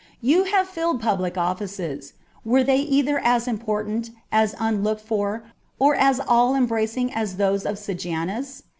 You 0.19 0.45
have 0.45 0.67
filled 0.67 0.99
public 0.99 1.35
ofl&ces: 1.35 2.13
were 2.43 2.63
they 2.63 2.77
either 2.79 3.19
as 3.19 3.47
important, 3.47 4.09
as 4.31 4.55
unlooked 4.59 5.01
for, 5.05 5.43
or 5.77 5.93
as 5.93 6.19
all 6.19 6.55
embracing 6.55 7.13
as 7.13 7.35
those 7.37 7.67
of 7.67 7.77
Sejanus 7.77 8.63